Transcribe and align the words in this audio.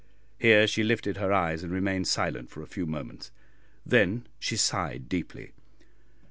Here 0.39 0.65
she 0.65 0.81
lifted 0.81 1.17
her 1.17 1.31
eyes 1.31 1.61
and 1.61 1.71
remained 1.71 2.07
silent 2.07 2.49
for 2.49 2.63
a 2.63 2.65
few 2.65 2.87
moments, 2.87 3.29
then 3.85 4.25
she 4.39 4.57
sighed 4.57 5.07
deeply. 5.07 5.51